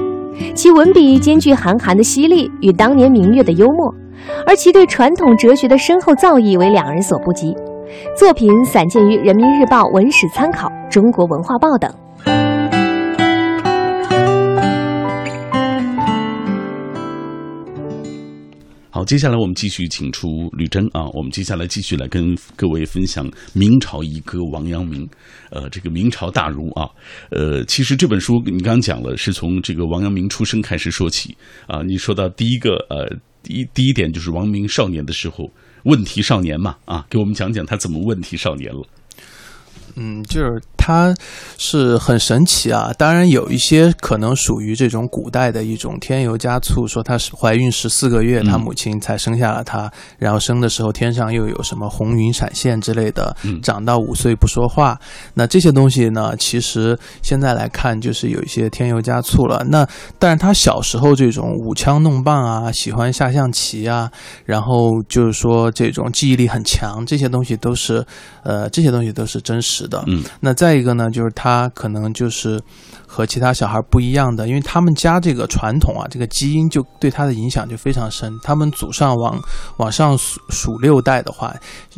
[0.53, 3.91] 其文笔兼具韩寒的犀利与当年明月的幽默，
[4.45, 7.51] 而其对传统哲学的深厚造诣为两人所不及。
[8.15, 11.91] 作品散见于《人民日报》《文史参考》《中国文化报》等。
[18.91, 25.07] 好，接下来我们继续请出吕征啊，我们接下来继续来跟各位分享明朝一哥王阳明，
[25.51, 26.89] 呃，这个明朝大儒啊，
[27.29, 33.07] 呃，其实这本书你刚刚讲了，是从这个王阳明出生开始说起啊，你说到第一个呃，
[33.43, 35.47] 第一第一点就是王明少年的时候，
[35.83, 38.83] 问题少年嘛啊，给我们讲讲他怎么问题少年了。
[39.95, 40.59] 嗯，就是。
[40.89, 41.13] 它
[41.59, 42.91] 是很神奇啊。
[42.97, 54.99] 当然有一些可能属于这种古代的一种添油加醋，说她是怀孕十四个月，她母亲才生下了她，然后生的时候天上又有什么红云闪现之类的，长到五岁不说话。
[55.35, 59.63] 那这些东西呢，其实现在来看就是有一些添油加醋了。
[59.69, 64.09] 那但是她小时候这种舞枪弄棒啊，喜欢下象棋啊，
[64.43, 68.03] 然后就是说这种记忆力很强，这些东西都是，
[68.41, 70.03] 呃，这些东西都是真实的。
[70.07, 72.59] 嗯，那再一个呢，就是他可能就是
[73.11, 78.31] 和其他小孩不一样的，因为他们家这个传统啊，这个基因就对他的影响就非常深。
[78.43, 79.35] 他们祖上往
[79.77, 81.51] 往上数数六代的话，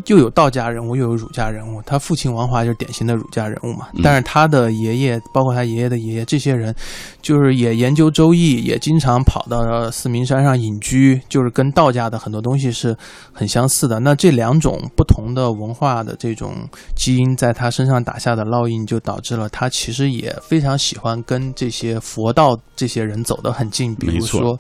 [0.06, 1.82] 又有道家人物，又有儒家人物。
[1.86, 6.74] 他父亲王华就是典型的儒家人物嘛，但是他的爷爷，包括他爷爷的爷爷，这些人
[7.22, 12.96] 就是也研究周易，也经常跑到四明山上隐居，就是跟道家的很多东西是
[13.34, 14.00] 很相似的。
[14.00, 16.56] 那这两种不同的文化的这种
[16.96, 23.96] 基因在他身上打下的烙印，就导致了他其实也非常喜欢跟这些佛道这些人走得很近。
[23.96, 24.60] 比如说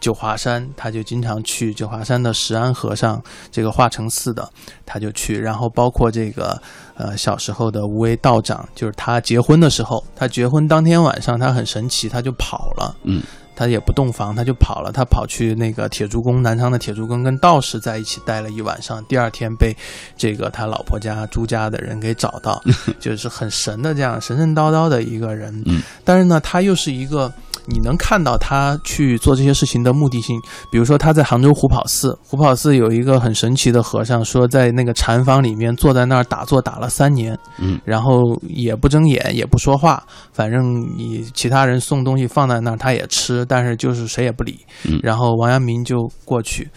[0.00, 4.48] 九华山，他就经常去九华山的石安和尚这个化成寺的，
[4.86, 5.38] 他就去。
[5.38, 6.60] 然后包括这个
[6.94, 12.96] 呃小时候的无为道长，就是他结婚的时候，他结婚当天晚上，他很神奇，他就跑了。
[13.04, 13.22] 嗯。
[13.54, 14.90] 他也不洞房，他就跑了。
[14.92, 19.04] 他跑去那个铁竹宫，南昌的铁竹宫，跟道士在一起待了一晚上。
[19.04, 19.76] 第二天被
[20.16, 22.62] 这个他老婆家朱家的人给找到，
[22.98, 25.62] 就是很神的这样神神叨叨的一个人。
[25.66, 27.32] 嗯，但是呢，他又是一个。
[27.66, 46.68] 你能看到他去做这些事情的目的性，比如说他在杭州虎跑寺，虎跑寺有一个很神奇的和尚，说在那个禅房里面坐在那儿打坐打了三年，嗯，然后也不睁眼也不说话，反正你其他人送东西放在那儿他也吃，但是就是谁也不理，嗯，然后王阳明就过去。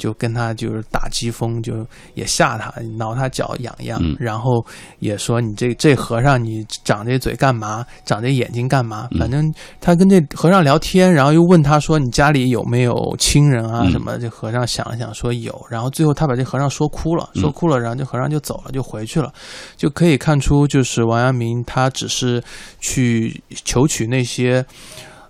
[0.00, 4.64] 就跟他就是打机锋，就也吓他，挠他脚痒痒，然后
[5.00, 7.84] 也说你这这和尚你长这嘴干嘛？
[8.06, 9.06] 长这眼睛干嘛？
[9.18, 14.18] 反正他跟这和尚聊天，然后又问他说你家里有没有亲人啊什么？
[14.18, 19.30] 这和尚想了想说有，然后最后他把这和尚说哭了，说哭了，然后这和尚就走了，就回去了，
[19.76, 22.42] 就可以看出就是王阳明他只是
[22.80, 24.64] 去求取那些。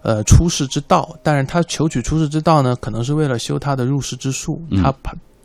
[0.03, 4.63] 呃，出世之道，但是他求取出世之道呢，可能是为了修他的入世之术。
[4.83, 4.91] 他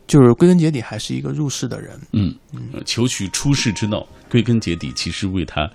[0.06, 1.98] 就是归根结底还是一个入世的人。
[2.12, 5.68] 嗯嗯，求取出世之道，归根结底其实为他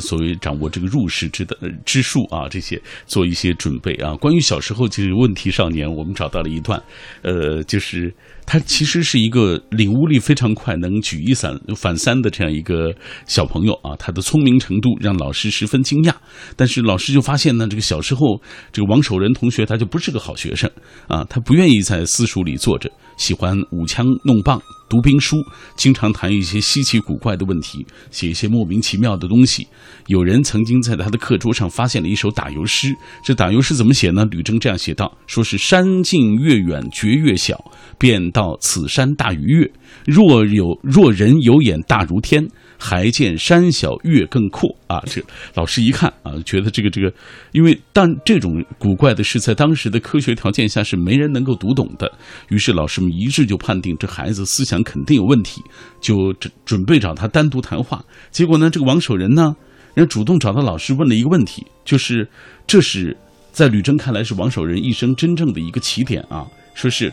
[0.00, 4.14] 所谓掌握这个入世之的之术啊，这些做一些准备啊。
[4.16, 6.82] 关于小时候就是问题少年，我们找到了一段，
[7.22, 8.14] 呃，就是。
[8.50, 12.94] 他其实是一个领悟力非常快、能举一反反三的这样一个
[13.26, 16.14] 小朋友啊，他的聪明程度让老师十分惊讶。
[16.56, 18.40] 但是老师就发现呢，这个小时候
[18.72, 20.70] 这个王守仁同学他就不是个好学生
[21.08, 24.58] 啊，他不愿意在私塾里坐着，喜欢舞枪弄棒。
[24.88, 25.36] 读兵书，
[25.76, 29.68] 经常谈一些稀奇古怪的问题，写一些莫名其妙的东西。
[30.06, 34.24] 有人曾经在他的课桌上发现了一首打油诗，这打油诗怎么写呢？
[34.30, 37.62] 吕征这样写道：“说是山近月远觉月小，
[37.98, 39.70] 便道此山大于月。
[40.06, 42.48] 若有若人有眼大如天。”
[42.78, 45.02] 还见山小月更阔啊！
[45.06, 45.20] 这
[45.54, 47.12] 老师一看啊，觉得这个这个，
[47.52, 52.10] 因为但这种古怪的事，在当时的科学条件下是没人能够读懂的。
[52.50, 55.60] 于是老师们一致就判定这孩子思想肯定有问题，
[56.00, 58.02] 就准准备找他单独谈话。
[58.30, 59.54] 结果呢，这个王守仁呢，
[59.94, 62.26] 人主动找到老师问了一个问题，就是
[62.66, 63.16] 这是
[63.52, 66.46] 在吕征看来是王守仁一生真正的一个起点啊。
[66.74, 67.12] 说是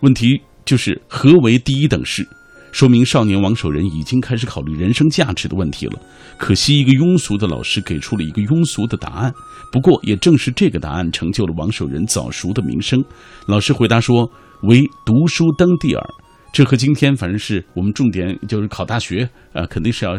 [0.00, 2.26] 问题就是何为第一等事？
[2.72, 6.00] 说明少年王守仁已经开始考虑人生价值的问题了。
[6.38, 9.32] 可惜一个庸俗的老师给出了一个庸俗的答案。
[9.70, 13.02] 不过也正是这个答案成就了王守仁早熟的名声。
[13.46, 14.28] 老师回答说
[14.64, 16.04] ：“唯读书登第耳。”
[16.52, 20.18] 这和今天反正是我们重点就是考大学啊，肯定是要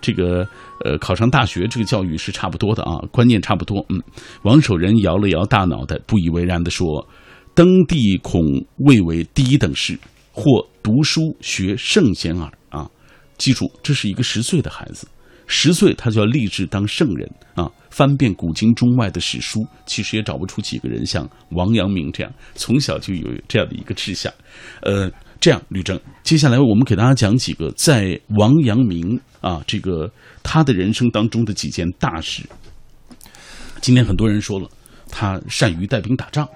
[0.00, 0.44] 这个
[0.84, 3.84] 呃考上大学这个教育是差不多的啊，观念差不多。
[3.88, 4.02] 嗯，
[4.42, 7.06] 王守仁摇了摇大脑袋，不以为然地说
[7.54, 8.42] ：“登第恐
[8.78, 9.96] 未为第一等事。”
[10.36, 12.86] 或读书学圣贤耳啊！
[13.38, 15.08] 记住，这是一个十岁的孩子，
[15.46, 17.72] 十岁他就要立志当圣人啊！
[17.88, 24.30] 翻遍古今中外的史书，其实也找不出几个人像王阳明这样从小就有这样的一个志向。
[24.82, 32.42] 呃，这样，吕正，接下来我们给大家讲几个在王阳明啊这个他的人生当中的几件大事。
[33.80, 34.68] 今天很多人说了，
[35.10, 36.46] 他善于带兵打仗，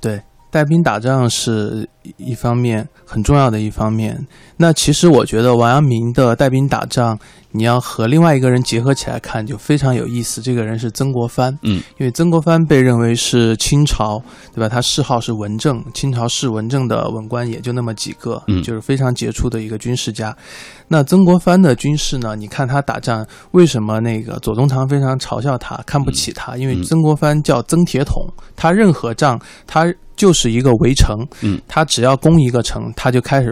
[0.00, 0.22] 对。
[0.48, 4.26] 带兵打仗是一方面，很重要的一方面。
[4.56, 7.18] 那其实我觉得王阳明的带兵打仗，
[7.52, 10.40] 你要和另外一个人结合起来看，就非常有意思。
[10.40, 14.22] 这个人是曾国藩，嗯，因为曾国藩被认为是清朝，
[14.54, 14.68] 对吧？
[14.68, 20.34] 他谥号是文正，清朝是文正的文官也就那么几个，嗯就是非常杰出的一个军事家。
[20.88, 22.34] 那曾国藩的军事呢？
[22.36, 26.56] 你看他打仗，为什么那个左宗棠非常嘲笑他，看不起他？
[26.56, 33.50] 因为嗯曾国藩叫曾铁桶，他任何仗他就是一个围城，嗯，他只要攻一个城，他就开始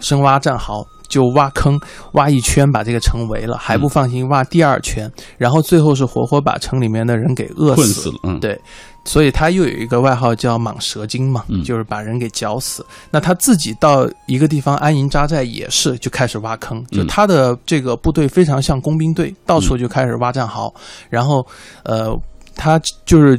[0.00, 0.84] 深挖战壕。
[1.08, 1.76] 就挖坑，
[2.12, 8.56] 挖一圈把这个城围了，还不放心，挖第二圈，然后最后是活活把城里面的人给饿困死死了，嗯，对，
[9.04, 12.86] 所以他又有一个外号叫蟒蛇精嘛，嗯就是把人给绞死。
[13.10, 20.72] 那他自己到一个地方安营扎寨也是就开始挖坑，就嗯他的这个部队非常像工兵队，到处就开始挖战壕，
[21.08, 21.44] 然后
[21.82, 22.16] 呃，
[22.54, 23.36] 他就是。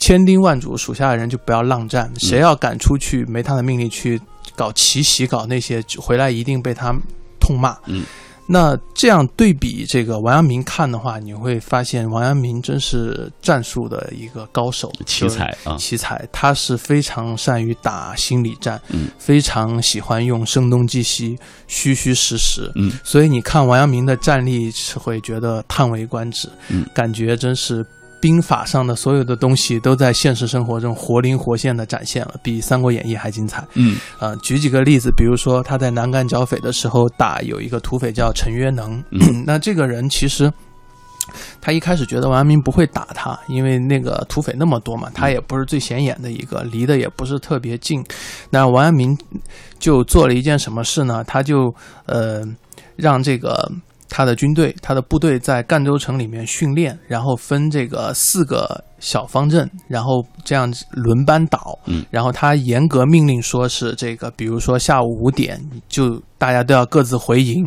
[0.00, 4.18] 千叮万嘱，属下的人就不要浪战，谁要敢出去没他的命令去
[4.56, 6.92] 搞奇袭、搞那些，回来一定被他
[7.38, 7.76] 痛骂。
[7.84, 8.02] 嗯，
[8.46, 27.86] 那这样对比这个王阳明看的话，你会发现王阳明真是战术的一个高手，奇才啊，奇才，他是非常善于打心理战，嗯，非常喜欢用声东击西、虚虚实实，嗯，所以你看王阳明的战力是会觉得叹为观止，嗯，感觉真是。
[28.20, 33.66] 兵法上的所有的东西都在现实生活中活灵活现的展现了，比《三国演义》还精彩。
[33.74, 40.52] 嗯呃，举几个例子，比如说他在南赣剿匪的时候打有一个土匪叫陈约能，嗯 那这个人其实。
[41.60, 48.04] 他一开始觉得王阳明不会打他，因为那个土匪那么多嘛，他也不是最显眼的一个，离得也不是特别近。
[48.48, 49.16] 那王阳明
[49.78, 51.22] 就做了一件什么事呢？
[51.22, 51.72] 他就
[52.06, 52.42] 呃
[52.96, 53.70] 让这个
[54.10, 61.78] 他的军队、他的部队在赣州城里面训练，然后分这个四个小方阵，然后这样轮班倒。
[61.86, 67.64] 嗯，然后他严格命令说是这个，比如说下午五点就大家都要各自回营，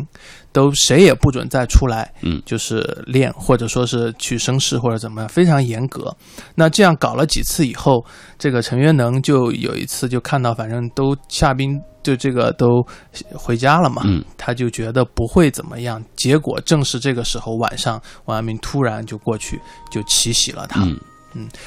[0.52, 2.12] 都谁也不准再出来。
[2.20, 6.14] 嗯，就是练或者说是去生事或者怎么样，非常严格。
[6.54, 8.04] 那这样搞了几次以后，
[8.38, 12.86] 这个陈元能就有一次就看到，反正都下兵就这个都
[13.34, 16.00] 回家了嘛，嗯他就觉得不会怎么样。
[16.14, 20.84] 结果正是这个时候晚上，王阳明突然就过去就奇袭了他。
[20.84, 20.96] 嗯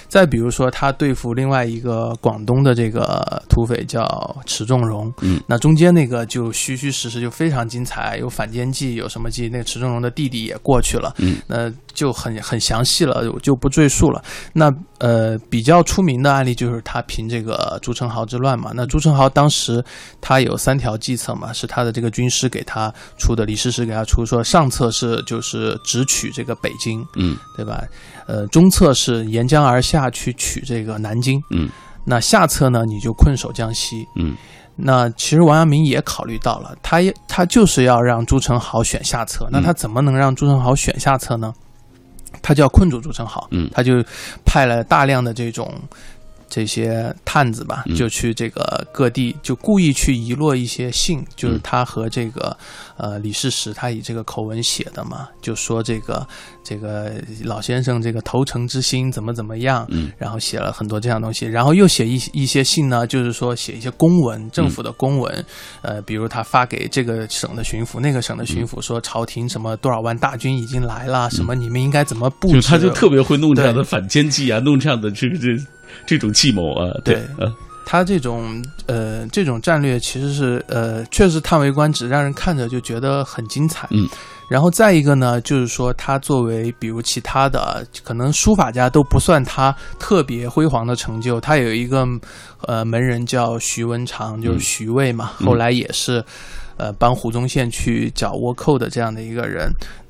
[0.08, 4.06] 再比如说，他对付另外一个广东的这个土匪叫
[4.46, 9.50] 池仲荣，嗯，那中间那个就虚虚实实就非常精彩，有反间计，有什么计？
[9.50, 14.24] 那个迟仲荣的弟弟也过去了，嗯，那就很很详细了，我就不赘述了。
[14.54, 18.72] 那呃，比较出名的案例就是他平这个朱宸濠之乱嘛。
[18.74, 19.84] 那朱宸濠当时
[20.20, 27.84] 他有三条计策嘛，是他的这个军师给他出的，李师师给他出，说上策是就是直取这个北京，嗯对吧？
[28.28, 31.70] 呃，中策是沿江而下去取这个南京，嗯
[32.04, 34.08] 那下策呢，你就困守江西。
[34.16, 34.36] 嗯
[34.80, 39.48] 那其实王阳明也考虑到了，他也他就是要让朱宸濠选下策。
[39.52, 41.52] 那他怎么能让朱宸濠选下策呢？
[42.44, 44.04] 他就要困住朱宸濠，嗯他就
[44.46, 45.74] 派了大量的这种
[46.58, 52.58] 这些探子吧嗯，就去这个各地，就故意去遗落一些信，就是嗯他和这个
[52.98, 56.28] 呃李世石他以这个口吻写的嘛，就说这个
[56.64, 57.12] 这个
[57.44, 60.12] 老先生这个投诚之心怎么怎么样，嗯。
[60.18, 65.46] 然后写了很多这样东西，然后又写一一些信呢，就是说写一些公文，政府的公文，
[65.84, 72.62] 呃，比如他发给这个省的巡抚，那个省的巡抚说朝廷什么多少万大军已经来了，什么你们应该怎么布置？
[72.62, 75.56] 就他就特别会弄这样的反间计啊，弄这样的这个这
[76.06, 77.16] 这种计谋啊，对。
[77.16, 77.54] 对，呃
[77.90, 83.88] 他这种呃这种战略其实是呃确实叹为观止，让人看着就觉得很精彩。
[83.92, 84.06] 嗯，
[84.50, 92.06] 然后再一个呢，就是说他作为比如其他的可能书法家都不算他特别辉煌的成就，他有一个
[92.66, 95.48] 呃门人叫徐文长，就是徐渭嘛，嗯。
[95.48, 96.22] 后来也是。
[96.80, 99.68] 呃，帮胡宗宪去剿倭寇的这样的一个人，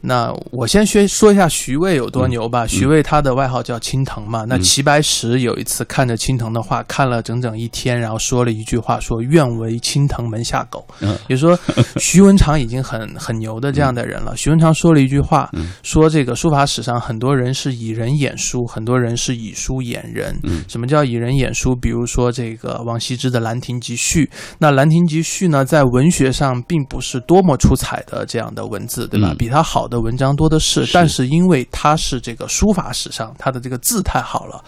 [0.07, 2.65] 那我先先说一下徐渭有多牛吧。
[2.65, 4.45] 徐渭他的外号叫青藤嘛。
[4.47, 10.87] 那嗯齐白石有一次看着青藤的画，看了整整一天，然后说了一句话，说“愿为青藤门下狗”。
[11.01, 11.59] 嗯也就说，
[11.97, 14.35] 徐文长已经很很牛的这样的人了。
[14.37, 20.39] 徐文长说了一句话，嗯说这个书法史上很多人是以人演书，很多人是以书演人。
[20.43, 21.75] 嗯什么叫以人演书？
[21.75, 24.23] 比如说这个王羲之的《兰亭集序》，
[24.57, 29.33] 那《兰亭集序》呢，在文学上并不是多么出彩的这样的文字，对吧？
[29.33, 30.85] 嗯比他好的文章多的是。
[30.85, 34.63] 是但是因为他是这个书法史上他的这个字太好了，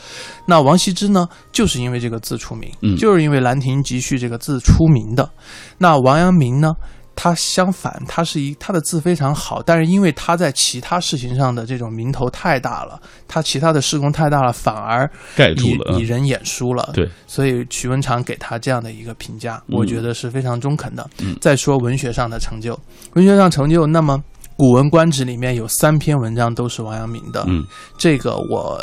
[0.45, 5.29] 那王羲之呢，就是因为这个字出名，嗯就是因为《兰亭集序》这个字出名的。
[5.77, 6.73] 那王阳明呢？
[7.21, 16.91] 他相反，他是一他的字非常好，但是因为他在其他事情上的这种名头太大了，他其他的事功太大了，反而盖住了，以人眼书了。
[16.93, 21.05] 对，所以徐文长给他这样的一个评价，我觉得是非常中肯的。
[21.19, 22.79] 嗯再说文学上的成就，
[23.15, 24.17] 文学上成就，那么
[24.59, 27.65] 《古文观止》里面有三篇文章都是王阳明的，嗯
[27.97, 28.77] 这个我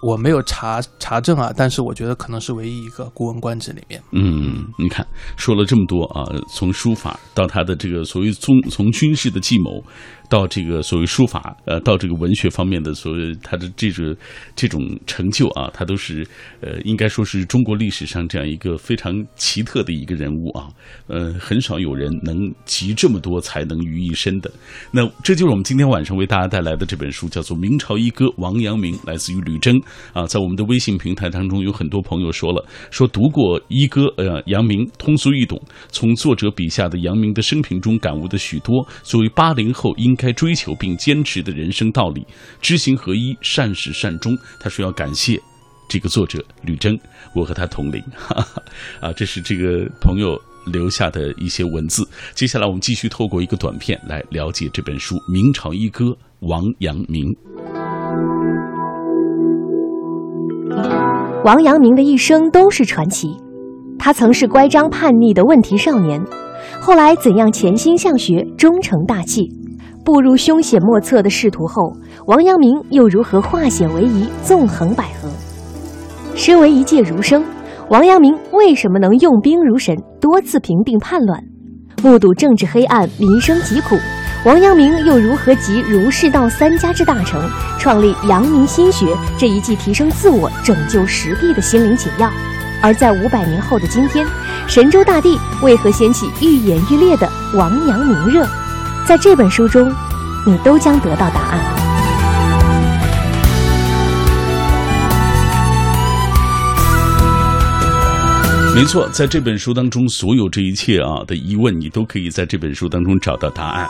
[0.00, 4.00] 我没有查查证啊，但是我觉得可能是唯一一个《古文观止》里面。
[4.12, 5.04] 嗯，你看
[5.36, 6.22] 说了这么多啊，
[6.54, 9.82] 从书法到他的这个所谓从从军事的计谋，
[10.28, 14.16] 到这个所谓书法，呃，到这个文学方面的所谓他的这个
[14.54, 16.26] 这种成就啊，他都是
[16.60, 20.68] 呃，应该说是中国历史上这样一个非常奇特的一个人物啊，
[21.06, 24.50] 呃，很少有人能集这么多才能于一身的。
[24.90, 29.80] 那这就是我们今天晚上为大家带来的这本书，叫做《明朝一哥王阳明》，来自于吕征
[30.12, 38.86] 啊，在我们的微信平台当中，有很多朋友说了，说读过一哥呃阳明，通俗易懂，从作者笔下的阳明的生平中感悟的许多。
[39.02, 42.26] 作为八零后应该追求并坚持的人生道理，
[42.60, 44.36] 知行合一，善始善终。
[44.58, 45.40] 他说要感谢。
[45.88, 46.98] 这个作者吕征，
[47.32, 48.60] 我和他同龄，哈 哈
[49.00, 50.36] 啊，这是这个朋友
[50.72, 52.02] 留下的一些文字。
[52.34, 56.06] 接下来我们继续透过一个短片来了解这本书《明朝一哥
[56.40, 57.24] 王阳明》。
[61.44, 63.28] 王阳明的一生都是传奇。
[63.96, 66.20] 他曾是乖张叛逆的问题少年，
[66.80, 69.42] 后来怎样潜心向学，终成大器。
[70.06, 71.92] 步入凶险莫测的仕途后，
[72.26, 76.36] 王阳明又如何化险为夷，纵横捭阖？
[76.36, 77.44] 身为一介儒生，
[77.88, 81.42] 王阳明为什么能用兵如神，多次平定叛乱？
[82.04, 83.96] 目睹政治黑暗，民生疾苦，
[84.44, 87.42] 王阳明又如何集儒释道三家之大成，
[87.76, 92.30] 创立阳明心学这一剂提升自我、拯救时弊的心灵解药？
[92.80, 94.24] 而在五百年后的今天，
[94.68, 98.46] 神州大地为何掀起愈演愈烈的王阳明热？
[99.06, 99.88] 在这本书中，
[100.44, 101.76] 你都将得到答案。
[108.74, 113.88] 没错，在这本书当中，所有这一切啊的疑问，你都可以在这本书当中找到答案。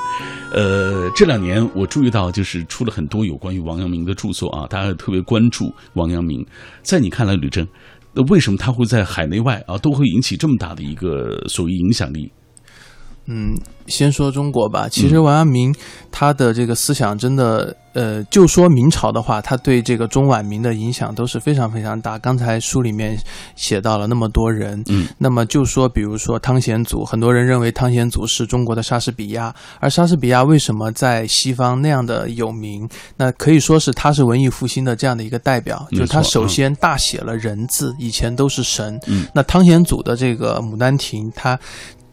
[0.53, 6.47] 呃，这两年我注意到，就是出了很多有关于王阳明的著作啊，大家特别关注王阳明。
[6.83, 7.67] 在你看来，吕征，
[8.29, 12.31] 为什么他会在海内外啊都会引起这么大的一个所谓影响力？
[13.27, 14.89] 嗯，先说中国吧。
[14.89, 15.75] 其实王阳明
[16.11, 22.19] 他的这个思想真的，呃，就说明朝的话，他对这个中晚明的影响都是非常非常大。
[22.19, 23.19] 刚才书里面
[23.57, 32.89] 写到了那么多人，嗯，那么就说比如说汤显祖，很多人认为汤显祖是中国的莎士比亚，而莎士比亚为什么在西方那样的有名？
[33.17, 38.99] 那可以说是他是文艺复兴的这样的一个代表，就是他首先大写了人字，以前都是神。
[39.09, 41.59] 嗯，那汤显祖的这个《牡丹亭》，他。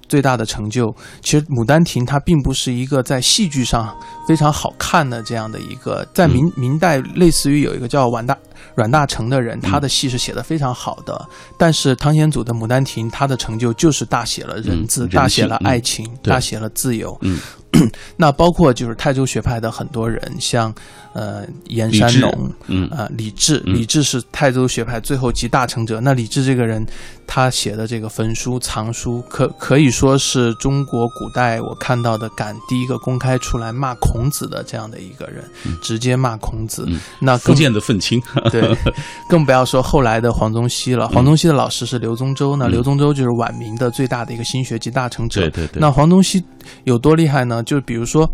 [0.08, 3.96] 最大的成就，其实《牡丹亭》它并不是一个在戏剧上
[4.28, 8.38] 非常好看的这样的一个，在明明代类似于有一个叫阮大
[8.76, 11.28] 阮大铖的人，他的戏是写的非常好的。
[11.58, 17.18] 但是汤显祖的《牡丹亭》，他的成就就是大写了人字，大写了爱情，大写了自由。
[17.22, 17.40] 嗯，
[18.18, 20.74] 那包括就是泰州学派的很多人，像
[21.14, 22.88] 呃严山农，嗯。
[22.90, 26.00] 啊李治，李治是泰州学派最后集大成者。
[26.00, 26.86] 那李治这个人，
[27.36, 35.44] 他写的这个焚书藏书，可可以说是中国古代我看到的敢第一个公开出来骂孔子的这样的一个人，
[35.82, 36.88] 直接骂孔子。
[37.20, 38.22] 那福建的愤青，
[38.52, 38.78] 对，
[39.28, 41.08] 更不要说后来的黄宗羲了。
[41.08, 45.42] 黄宗羲的老师是刘宗周，那刘宗周就是晚明的最大的一个心学集大成者。
[45.42, 45.80] 对对对。
[45.82, 46.40] 那黄宗羲
[46.84, 47.64] 有多厉害呢？
[47.64, 48.30] 就比如说，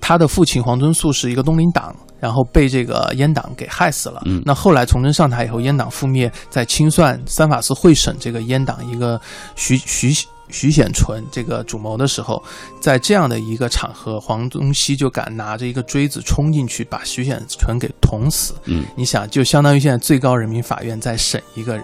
[0.00, 4.22] 他的父亲黄遵素是一个东林党，然后被这个阉党给害死了。
[4.26, 9.20] 嗯，那后来崇祯上台以后，阉党覆灭，在清算三法司会审这个阉党一个
[9.56, 10.14] 徐徐
[10.48, 12.40] 徐显纯这个主谋的时候，
[12.80, 18.54] 在这样的一个场合，黄宗羲就敢拿着一个锥子冲进去，把徐显纯给捅死。
[18.66, 21.76] 嗯，你想，就相当于现在最高人民法院在审一个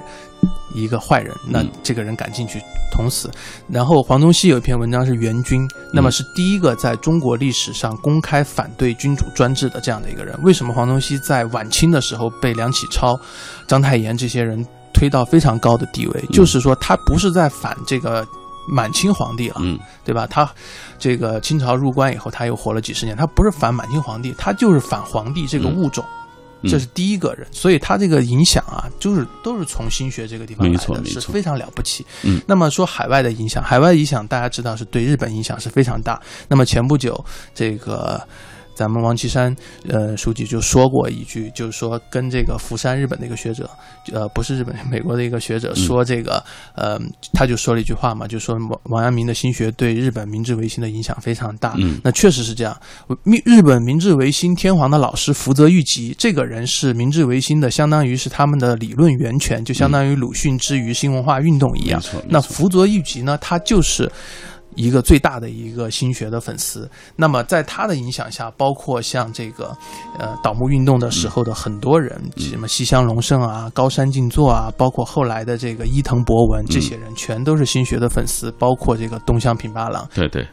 [0.75, 2.61] 一个坏人，那这个人敢进去
[2.93, 3.31] 捅死。
[3.69, 10.39] 然后黄宗羲有一篇文章是《援军》，那么是第一个在中国历史上公开反对君主专制的这样的一个人。
[10.43, 13.19] 为什么黄宗羲在晚清的时候被梁启超、
[13.67, 16.25] 章太炎这些人推到非常高的地位？
[16.33, 18.27] 就是说他不是在反这个。
[18.71, 20.27] 满清皇帝了，嗯，对吧？
[20.27, 20.47] 他
[20.99, 23.17] 这个清朝入关以后，他又活了几十年。
[23.17, 26.18] 他不是反满清皇帝，他就是反皇帝这个物种，嗯、
[26.65, 27.47] 这是第一个人。
[27.53, 32.05] 所以他这个影响啊，就是都是从心学这个地方来的，是非常了不起。
[32.23, 36.21] 嗯，那么说海外的影响，海外影响大家知道是对日本影响是非常大。
[36.49, 38.21] 那么前不久这个。
[38.79, 39.53] 咱们王岐山
[39.89, 43.69] 呃书记就说过一句，就是说跟这个福山日本的一个学者，
[44.13, 46.41] 呃不是日本美国的一个学者说这个，
[46.77, 46.97] 呃
[47.33, 51.75] 他就说了一句话嘛，就说王王阳明的心学对日本明治维新的影响非常大。
[51.79, 52.81] 嗯那确实是这样。
[53.25, 62.01] 明日本明治维新天皇的老师福泽谕吉，这个人是明治维新的，相当于是他们的理论源泉，就相当于鲁迅之于新文化运动一样。
[62.29, 64.09] 那福泽谕吉呢，他就是。
[64.79, 69.77] 一个最大的一个心学的粉丝，那么在他的影响下，包括像这个，
[70.19, 80.47] 呃，倒幕运动的时候的很多人，什么西乡隆盛啊、高山静坐啊，包括后来的这个伊藤博文，这些人全都是心学的粉丝，包括这个东乡平八郎，对对，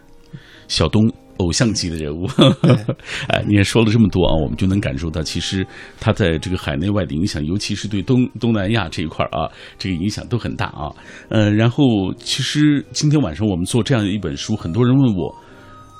[0.67, 1.07] 小东
[1.37, 2.27] 偶像级的人物
[2.61, 2.75] 对。
[3.29, 5.65] 哎，你也说了这么多啊，我们就能感受到，其实
[5.99, 10.89] 他在这个海内外的影响，尤其是对东东南亚这一块儿啊，这个影响都很大啊。
[11.29, 15.35] 呃，然后其实今天晚上我们做这样的一本书，很多人问我，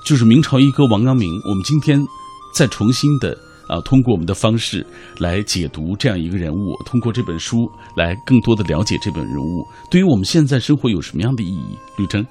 [0.04, 2.00] 就是明朝一哥王阳明，我们今天
[2.54, 3.36] 再重新的。
[3.68, 4.86] 啊，通过我们的方式
[5.18, 11.76] 来解读这样一个人物，通过这本书来更多的了解这本人物，对于我们现在生活有什么样的意义？
[11.96, 12.24] 吕征，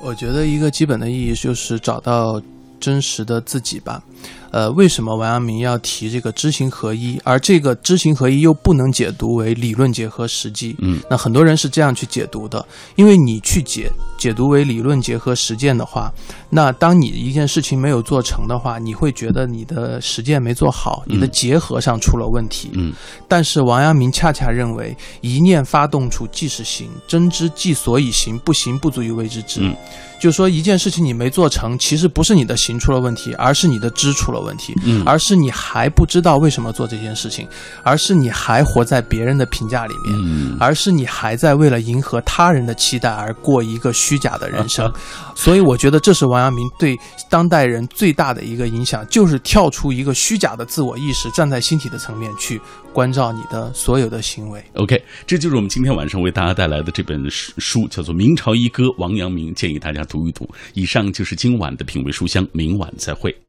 [0.00, 2.40] 我觉得一个基本的意义就是找到
[2.78, 4.02] 真实的自己吧。
[4.52, 7.20] 呃，为什么王阳明要提这个知行合一？
[7.24, 10.74] 而这个知行合一又不能解读为理论结合实际？
[10.78, 12.64] 嗯，那很多人是这样去解读的，
[12.94, 16.10] 因为你去解解读为理论结合实践的话，
[16.48, 22.70] 那当你一件事情没有做成的话，你会觉得你的实践没做好，你的结合上出了问题。
[22.74, 22.94] 嗯，
[23.28, 29.60] 但是王阳明恰恰认为，一念发动处即是行，真知即所以行，不行不足以谓之知。
[29.60, 29.76] 嗯
[30.18, 37.46] 就说一件事情你没做成，其实不是你的行出了问题，而是你的知出了问题，嗯而是你还不知道为什么做这件事情，
[37.82, 44.92] 而是你还活在别人的评价里面，嗯而是你还在为了迎合他人的期待而过一个虚假的人生。
[45.34, 46.98] 所以我觉得这是王阳明对
[47.28, 52.60] 当代人最大的一个影响，就是跳出一个虚假的自我意识，站在心体的层面去
[52.92, 54.64] 关照你的所有的行为。
[54.74, 60.48] OK，这就是我们今天晚上为大家带来的这本书，书叫做《明朝一哥王阳明》，建议大家读一读。
[60.72, 63.36] 以上就是今晚的品味书香，明晚再会。